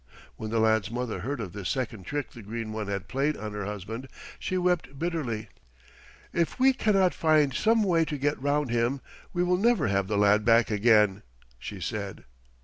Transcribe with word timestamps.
When 0.35 0.49
the 0.49 0.57
lad's 0.57 0.89
mother 0.89 1.19
heard 1.19 1.39
of 1.39 1.53
this 1.53 1.69
second 1.69 2.07
trick 2.07 2.31
the 2.31 2.41
Green 2.41 2.73
One 2.73 2.87
had 2.87 3.07
played 3.07 3.37
on 3.37 3.53
her 3.53 3.65
husband 3.67 4.07
she 4.39 4.57
wept 4.57 4.97
bitterly. 4.97 5.49
"If 6.33 6.59
we 6.59 6.73
cannot 6.73 7.13
find 7.13 7.53
some 7.53 7.83
way 7.83 8.03
to 8.05 8.17
get 8.17 8.41
round 8.41 8.71
him, 8.71 9.01
we 9.31 9.43
will 9.43 9.57
never 9.57 9.89
have 9.89 10.07
the 10.07 10.17
lad 10.17 10.43
back 10.43 10.71
again," 10.71 11.21
she 11.59 11.79
said. 11.79 12.23